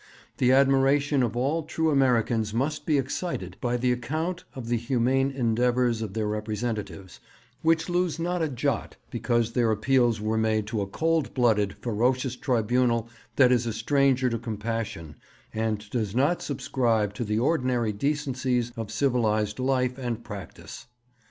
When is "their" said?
6.15-6.25, 9.51-9.69